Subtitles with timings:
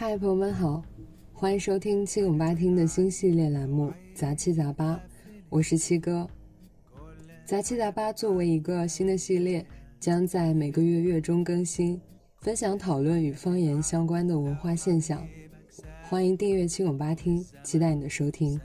[0.00, 0.82] 嗨，朋友们好，
[1.30, 4.94] 欢迎收听七拱八听的新系列栏目《杂七杂八》，
[5.50, 6.26] 我是七哥。
[7.44, 9.62] 杂七杂八作为一个新的系列，
[10.00, 12.00] 将在每个月月中更新，
[12.38, 15.22] 分享讨论与方言相关的文化现象。
[16.08, 18.58] 欢迎订阅七拱八听，期待你的收听。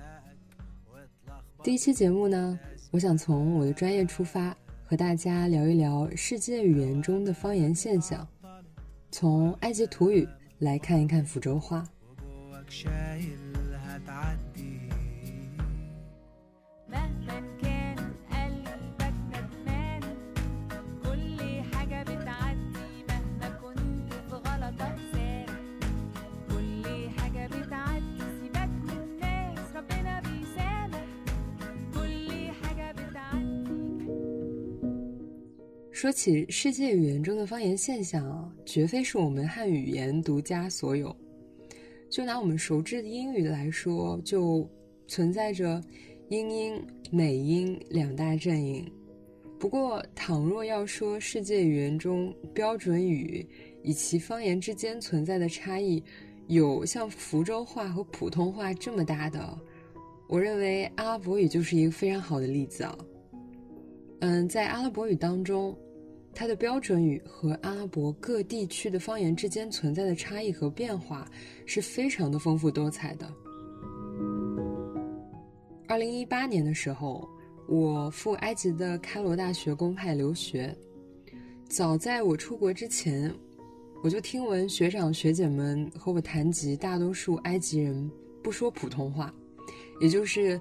[1.61, 2.57] 第一期节目呢，
[2.91, 4.55] 我想从我的专业出发，
[4.85, 8.25] 和大家聊一聊世界语言中的方言现象，
[9.11, 10.25] 从埃及土语
[10.59, 11.83] 来看一看福州话。
[35.95, 41.15] 说起世界语言中的方言现象啊，绝非是我们汉语言独家所有。
[42.09, 44.69] 就拿我们熟知的英语来说，就
[45.07, 45.81] 存在着
[46.27, 48.85] 英音、美音两大阵营。
[49.57, 53.47] 不过，倘若要说世界语言中标准语
[53.81, 56.03] 以其方言之间存在的差异
[56.47, 59.57] 有像福州话和普通话这么大的，
[60.27, 62.97] 我认为阿拉伯语就是一个非常好的例子啊。
[64.19, 65.73] 嗯，在阿拉伯语当中。
[66.35, 71.25] 它的标准语和阿拉伯各地区的方言之间存在的差异和变化
[71.65, 73.25] 是非常的丰富多彩的。
[75.87, 77.25] 二零一八年的时候，
[77.69, 80.75] 我赴埃及的开罗大学公派留学。
[81.69, 83.33] 早在我出国之前，
[84.03, 88.11] 我就听闻学长学姐们和我谈及，大多数埃及人
[88.43, 89.33] 不说普通话，
[90.01, 90.59] 也就是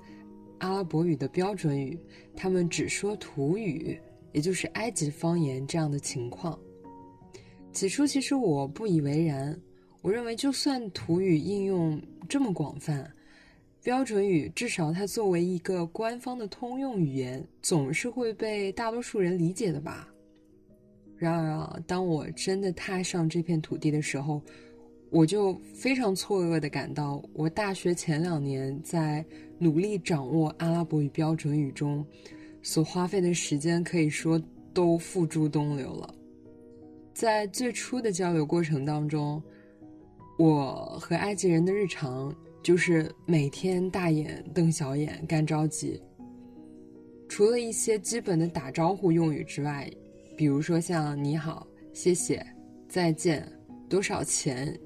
[0.59, 1.99] 阿拉伯语的标准语，
[2.37, 3.99] 他们只说土语。
[4.35, 6.59] 也就是埃及方言这样的情况。
[7.73, 9.59] 起初，其实我不以为然。
[10.03, 13.11] 我认为，就算土语应用这么广泛，
[13.83, 20.07] 标准语至少它作为一个官方的通用语言，总是会被大多数人理解的吧。
[21.17, 24.43] 然而啊，当我真的踏上这片土地的时候，
[25.11, 29.25] 我就非常错愕地感到，我大学前两年在
[29.59, 32.05] 努力掌握阿拉伯语标准语中。
[32.65, 34.43] 所花费的时间可以说
[34.73, 36.13] 都付诸东流了。
[37.13, 39.41] 在最初的交流过程当中，
[40.39, 46.01] 我和埃及人的日常就是每天大眼瞪小眼干着急。
[47.29, 49.89] 除了一些基本的打招呼用语之外，
[50.37, 52.45] 比如说像你好、谢谢、
[52.89, 53.47] 再见、
[53.89, 54.77] 多少钱，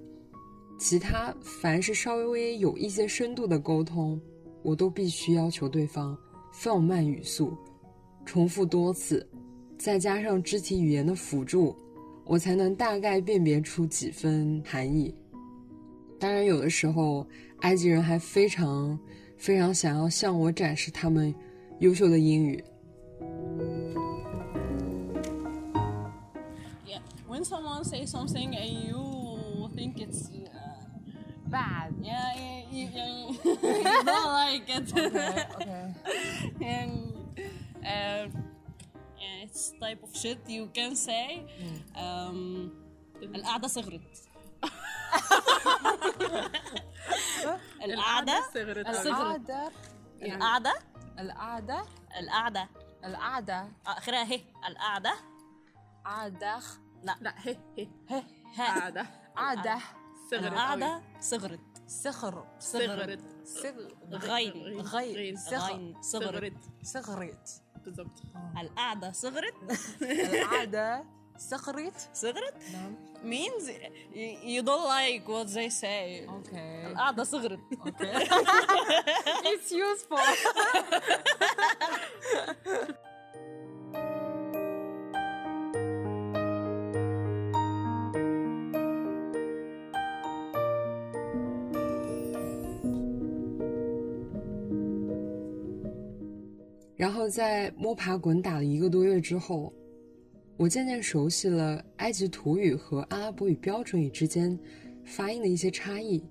[0.79, 4.21] 其他凡是稍微有一些深度的沟通，
[4.63, 6.17] 我都必须要求对方
[6.53, 7.57] 放慢语速。
[8.29, 9.27] 重复多次，
[9.79, 11.75] 再加上肢体语言的辅助，
[12.27, 15.15] 我才能大概辨别出几分含义。
[16.21, 17.27] 当然，有的时候
[17.61, 18.99] 埃及人还非常
[19.39, 21.35] 非常想要向我展示他们
[21.79, 22.63] 优秀的英语。
[26.87, 30.29] Yeah, when someone says something and you think it's
[31.51, 32.35] bad, yeah,
[32.71, 32.89] you
[34.05, 34.93] don't like it.
[34.93, 35.95] Okay, Okay.
[36.61, 37.18] And
[37.85, 38.29] uh,
[39.43, 41.45] it's type of shit you can say.
[41.95, 42.71] Um,
[43.23, 44.01] القعدة صغرت.
[47.85, 49.51] القعدة صغرت صغرت.
[50.23, 50.75] القعدة القعدة.
[51.19, 51.85] القعدة.
[52.19, 52.69] القعدة.
[53.05, 53.69] القعدة.
[53.87, 54.41] آخرها هي.
[54.69, 55.15] القعدة.
[56.05, 56.61] عادة
[57.03, 57.17] لا.
[57.21, 57.89] لا هي هي.
[58.09, 58.23] هي.
[58.57, 59.07] قعدة.
[59.37, 59.79] عادة
[60.31, 60.45] صغرت.
[60.45, 61.61] القعدة صغرت.
[61.87, 62.47] صغر.
[62.59, 63.21] صغرت.
[63.45, 63.97] صغر.
[64.13, 65.59] غين غين صغر.
[65.59, 66.53] غين صغرت.
[66.83, 67.63] صغرت.
[67.89, 68.23] بالضبط.
[68.61, 69.55] القعدة صغرت.
[70.03, 71.05] القعدة
[71.51, 72.55] صغرت صغرت.
[72.73, 72.95] نعم.
[73.25, 73.65] Means
[74.15, 76.29] you, you don't like what they say.
[76.29, 76.87] أوكي.
[76.87, 77.61] القعدة صغرت.
[77.87, 78.13] أوكي.
[79.53, 80.19] It's useful
[97.09, 99.73] “然后在摸爬滚打了一个多月之后，
[100.59, 104.57] 我渐渐熟悉了埃及土语和阿拉伯语标准语之间
[105.07, 106.23] 发音的一些差异，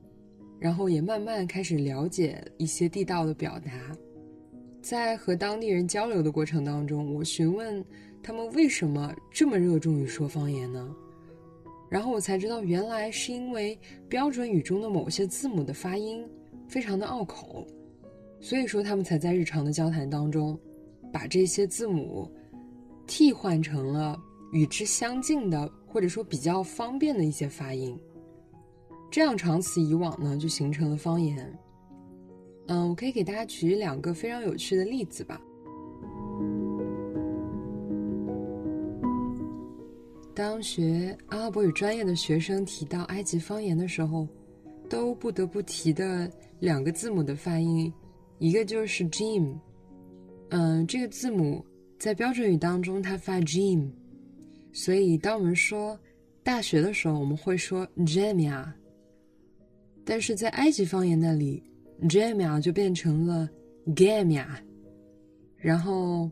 [0.60, 3.72] 然后也慢慢开始了解一些地道的表达。
[4.80, 7.84] 在和当地人交流的过程当中，我询问
[8.22, 10.96] 他们为什么这么热衷于说方言呢？
[11.90, 13.76] 然后我才知道，原来是因为
[14.08, 16.24] 标准语中的某些字母的发音
[16.68, 17.66] 非常的拗口，
[18.40, 20.56] 所以说他们才在日常的交谈当中，
[21.12, 22.30] 把这些字母
[23.06, 24.20] 替换成了
[24.52, 27.98] 与之相近的或者说比较方便的一些发音。
[29.10, 31.60] 这样长此以往呢，就形成了方言。
[32.68, 35.42] 嗯，我可以给大家举两个非常有趣的例子吧。
[40.36, 44.28] 当学阿拉伯语专业的学生提到埃及方言的时候，
[44.88, 47.92] 都不得不提的两个字母的发音，
[48.38, 49.56] 一个就是 Jim，
[50.50, 51.66] 嗯，这个字母
[52.00, 53.90] 在标准语当中它发 Jim，
[54.72, 56.00] 所以当我们说
[56.44, 58.66] 大学的时候，我们会说 Jamia，
[60.06, 61.64] 但是在埃及方言那里
[62.04, 63.50] ，Jamia 就变成了
[63.88, 64.46] Gamia，
[65.58, 66.30] 然后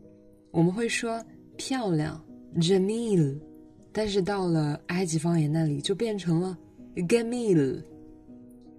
[0.50, 1.24] 我们会说
[1.56, 2.24] 漂亮
[2.56, 3.38] Jamil。
[3.98, 6.54] 但是到了埃及方言那里就变成了
[7.08, 7.82] gamil，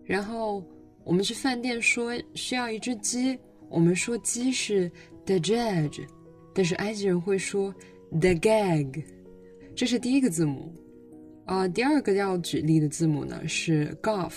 [0.05, 0.63] 然后
[1.03, 3.35] 我们去饭店说需要一只鸡，
[3.67, 4.91] 我们说鸡是
[5.27, 6.03] the judge，
[6.55, 7.71] 但是埃及人会说
[8.09, 9.03] the gag，
[9.75, 10.73] 这是第一个字母，
[11.45, 14.33] 啊，第二个要举例的字母呢是 golf，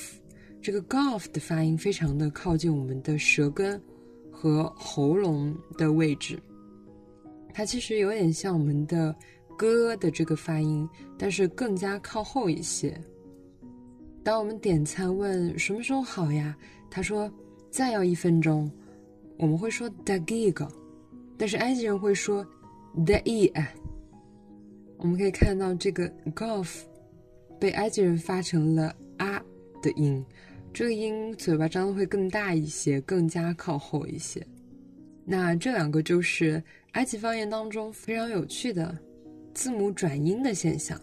[0.60, 3.80] 这个 golf 的发音非常的靠近我们的舌根
[4.30, 6.38] 和喉咙的位置，
[7.54, 9.16] 它其实有点像我们的。
[9.60, 10.88] 哥的这个发音，
[11.18, 12.98] 但是更加靠后一些。
[14.24, 16.56] 当我们点餐问什么时候好呀，
[16.90, 17.30] 他说
[17.70, 18.72] 再要一分钟，
[19.40, 20.68] 我们会说 the gig，
[21.38, 22.44] 但是埃及人会说
[23.06, 23.50] the e。
[24.98, 26.82] 我们可以看到这个 golf
[27.58, 29.42] 被埃及人发成了啊
[29.80, 30.22] 的音，
[30.74, 34.46] 这个音嘴巴张的会更大一些，更加靠后一些。
[35.24, 36.62] 那这两个就是
[36.92, 38.94] 埃及方言当中非常有趣的。
[39.54, 41.00] 字母转音的现象。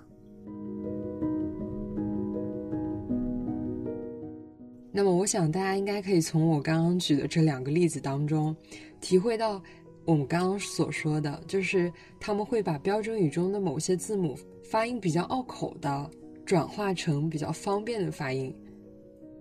[4.98, 8.56] 那么，我想大家应该可以从我刚刚举的这两个例子当中，
[9.00, 9.62] 体会到
[10.06, 16.10] 我们刚刚所说的，就是他们会把标准语中的某些字母发音比较拗口的，
[16.48, 18.52] 转化成比较方便的发音。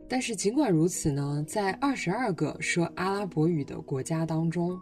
[0.07, 4.79] 但是，尽管如此呢，在二十二个说阿拉伯语的国家当中，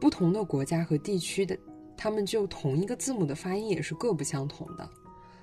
[0.00, 1.54] 不同的国家和地区的。
[1.98, 4.88] 他们就同一个字母的发音也是各不相同的，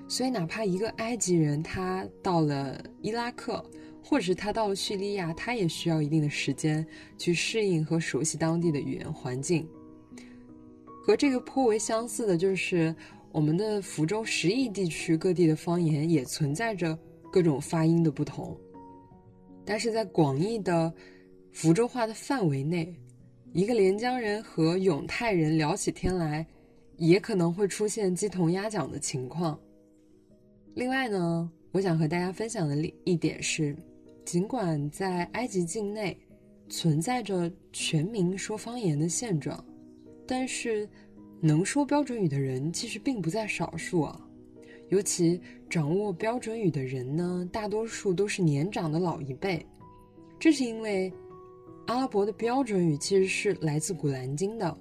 [0.08, 3.64] 所以哪怕一个埃及人他到了伊拉克，
[4.04, 6.86] 或者是他到了叙利亚，他也需要一定的时间
[7.18, 9.68] 去适应和熟悉当地的语言环境。
[11.04, 12.96] 和这个颇为相似的就是，
[13.32, 16.98] 我们的福州十亿地区各地的方言也存在着
[17.32, 18.56] 各种发音的不同，
[19.66, 20.92] 但是在广义的
[21.52, 22.96] 福州话的范围内。
[23.52, 26.46] 一个连江人和永泰人聊起天来，
[26.98, 29.60] 也可能会出现鸡同鸭讲的情况。
[30.76, 33.76] 另外呢，我想和大家分享的一点是，
[34.30, 36.16] 尽管在埃及境内
[36.70, 39.66] 存在着全民说方言的现状，
[40.28, 40.88] 但是
[41.42, 44.22] 能说标准语的人其实并不在少数啊。
[44.90, 49.66] 尤其掌握标准语的人呢，大多数都是年长的老一辈，
[50.40, 51.12] 这是因为。
[51.88, 54.78] 阿拉伯的标准语其实是来自《古兰经》的，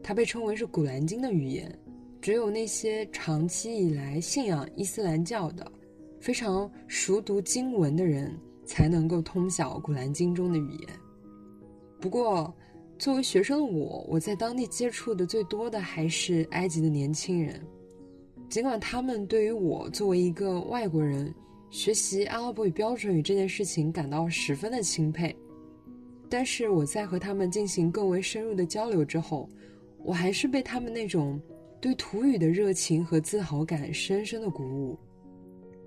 [0.00, 1.76] 它被称为是《古兰经》的语言。
[2.22, 5.72] 只有那些长期以来信仰伊斯兰教的、
[6.20, 8.32] 非常熟读经文的人，
[8.66, 10.88] 才能够通晓《古兰经》中的语言。
[11.98, 12.54] 不过，
[12.98, 17.58] 作为学生的我，我在当地接触的最多的还是埃及的年轻人。
[18.48, 21.34] 尽管他们对于我作为一个外国人
[21.70, 25.34] 学习阿拉伯语标准语这件事情感到十分的钦佩。
[26.28, 29.48] 但是我在和他们进行更为深入的交流之后，
[29.98, 31.40] 我还是被他们那种
[31.80, 34.98] 对土语的热情和自豪感深深的鼓舞。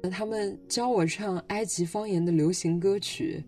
[0.07, 3.43] 他们教我唱埃及方言的流行歌曲。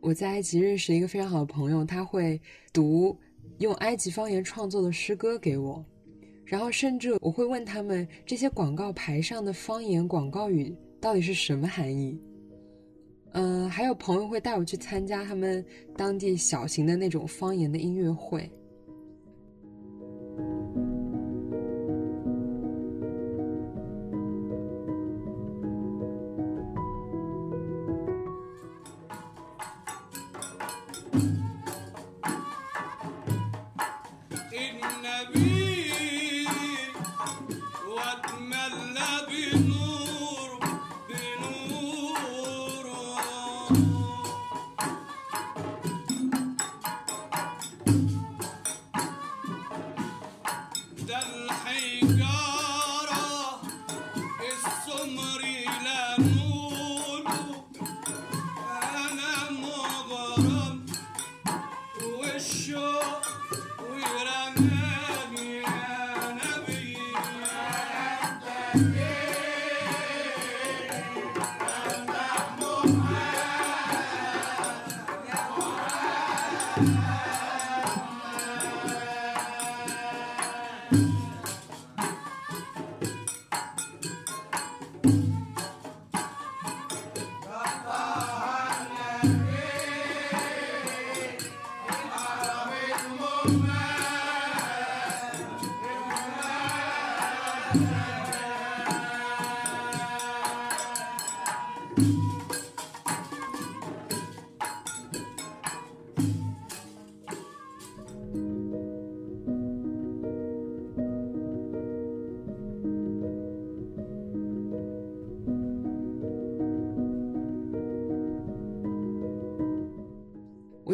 [0.00, 2.40] 我在埃及认识一个非常好的朋友，他会
[2.72, 3.18] 读
[3.58, 5.84] 用埃及方言创作的诗歌给我，
[6.44, 12.20] 然后甚至我会问他们这些广告牌上的方言广告语到底是什么含义。
[13.32, 15.64] 嗯，还有朋友会带我去参加他们
[15.96, 18.48] 当地小型的那种方言的音乐会。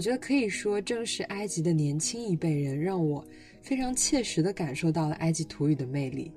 [0.01, 3.23] 我觉得可以说，正是埃及的年轻一辈人，让我
[3.61, 6.33] 非常切实的感受到了埃及土语的魅力。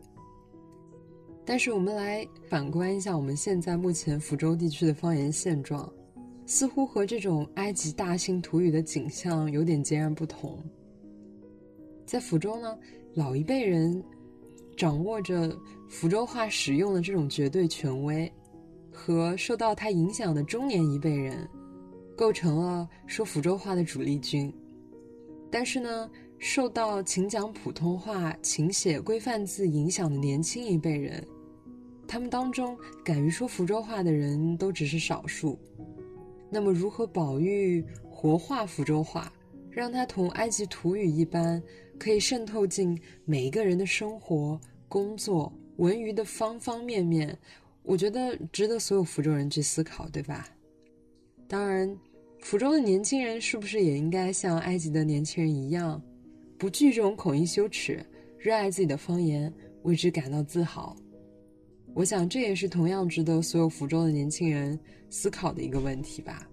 [1.45, 5.89] 但是，我们来反观一下我们现在目前福州地区的方言现状，
[6.45, 10.61] 似乎和这种埃及大兴土语的景象有点截然不同。
[12.05, 12.77] 在福州呢，
[13.13, 14.03] 老一辈人
[14.75, 18.29] 掌握着福州话使用的这种绝对权威，
[18.91, 21.47] 和受到他影响的中年一辈人。
[22.15, 24.53] 构成了说福州话的主力军，
[25.51, 31.25] 但是呢，受到请讲普通话、请写规范字影响的年轻一辈人，
[32.07, 35.57] 他们当中敢于说福州话的人都只是少数。
[36.49, 39.33] 那么，如何保育、活化福州话，
[39.71, 41.61] 让它同埃及土语一般，
[41.97, 47.35] 可以渗透进每一个人的生活、工作、文娱的方方面面？
[47.81, 50.47] 我觉得值得所有福州人去思考，对吧？
[51.53, 51.95] 当然，
[52.39, 56.01] 福州的年轻人是不是也应该像埃及的年轻人一样，
[56.57, 58.03] 不惧这种口音羞耻，
[58.39, 60.95] 热爱自己的方言，为之感到自豪？
[61.93, 64.79] 我想这也是同样值得所有福州的年轻人
[65.11, 66.49] 思考的一个问题吧。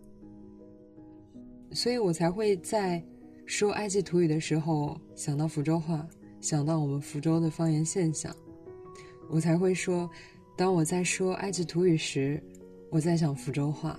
[1.72, 3.02] 所以我才会在
[3.46, 6.06] 说埃及土语的时候想到福州话，
[6.42, 8.36] 想到我们福州的方言现象。
[9.30, 10.10] 我才会说，
[10.58, 12.38] 当我在说埃及土语时，
[12.90, 13.98] 我在想福州话。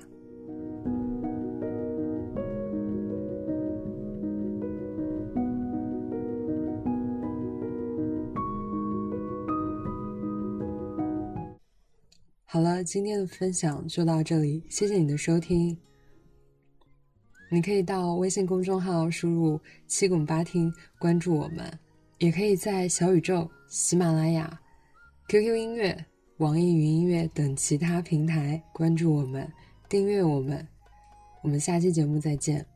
[12.84, 15.78] 今天的分享就到这里，谢谢你的收听。
[17.50, 21.72] 你可以到微信公众号输入“七拱八听”关注我们，
[22.18, 24.60] 也可以在小宇宙、喜马拉雅、
[25.28, 26.06] QQ 音乐、
[26.38, 29.52] 网易云音乐等其他平台关注我们、
[29.90, 30.66] 订阅我们。
[31.44, 32.71] 我们下期节目再见。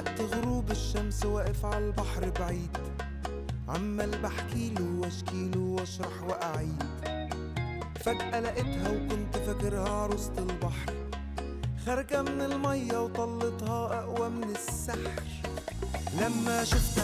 [0.00, 2.78] وقت غروب الشمس واقف على البحر بعيد.
[3.68, 6.82] عمال بحكيله واشكيله واشرح وأعيد.
[8.04, 10.92] فجأة لقيتها وكنت فاكرها عروسة البحر.
[11.86, 15.22] خارجة من المية وطلتها أقوى من السحر.
[16.20, 16.99] لما شفتها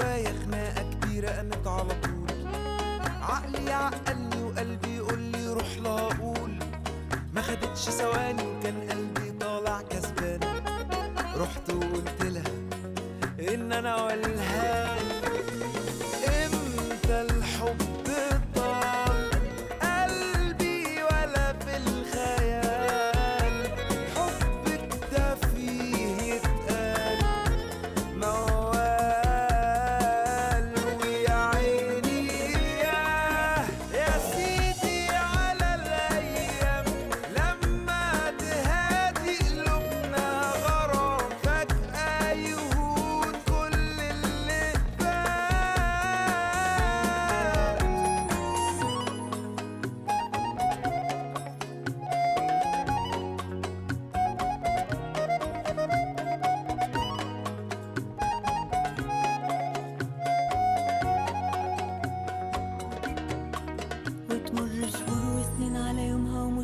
[0.00, 2.46] جوايا خناقة كبيرة قامت على طول.
[3.22, 6.58] عقلي يعقلني وقلبي يقول لي روح لا أقول
[7.34, 8.49] ما خدتش ثواني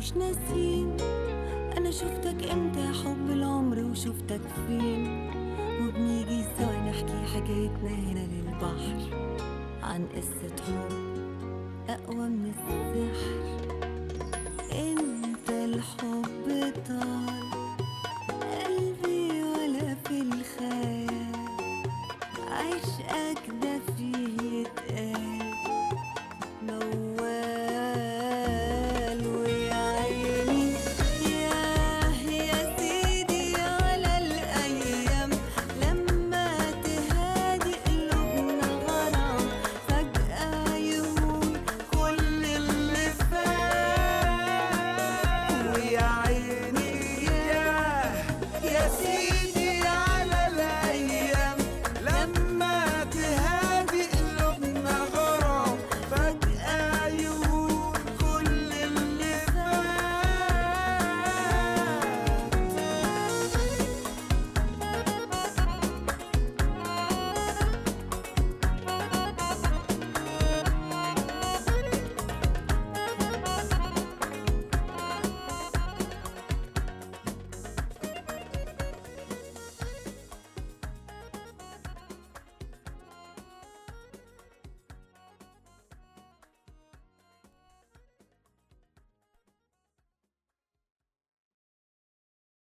[0.07, 0.97] مش ناسين
[1.77, 5.29] أنا شفتك إمتى حب العمر وشفتك فين؟
[5.81, 9.17] وبنيجي سوا نحكي حكايتنا هنا للبحر
[9.83, 10.91] عن قصة حب
[11.89, 13.57] أقوى من السحر.